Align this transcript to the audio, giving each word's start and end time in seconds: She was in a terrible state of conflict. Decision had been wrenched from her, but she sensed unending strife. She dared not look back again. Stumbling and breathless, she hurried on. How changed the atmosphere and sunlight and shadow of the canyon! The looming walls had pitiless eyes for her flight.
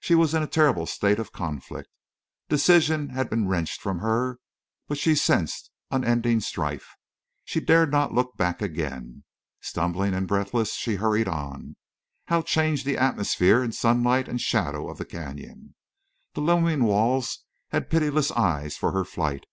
She 0.00 0.16
was 0.16 0.34
in 0.34 0.42
a 0.42 0.48
terrible 0.48 0.84
state 0.84 1.20
of 1.20 1.30
conflict. 1.30 1.88
Decision 2.48 3.10
had 3.10 3.30
been 3.30 3.46
wrenched 3.46 3.80
from 3.80 4.00
her, 4.00 4.40
but 4.88 4.98
she 4.98 5.14
sensed 5.14 5.70
unending 5.92 6.40
strife. 6.40 6.96
She 7.44 7.60
dared 7.60 7.92
not 7.92 8.12
look 8.12 8.36
back 8.36 8.60
again. 8.60 9.22
Stumbling 9.60 10.12
and 10.12 10.26
breathless, 10.26 10.72
she 10.74 10.96
hurried 10.96 11.28
on. 11.28 11.76
How 12.26 12.42
changed 12.42 12.84
the 12.84 12.98
atmosphere 12.98 13.62
and 13.62 13.72
sunlight 13.72 14.26
and 14.26 14.40
shadow 14.40 14.88
of 14.90 14.98
the 14.98 15.04
canyon! 15.04 15.76
The 16.34 16.40
looming 16.40 16.82
walls 16.82 17.44
had 17.68 17.90
pitiless 17.90 18.32
eyes 18.32 18.76
for 18.76 18.90
her 18.90 19.04
flight. 19.04 19.44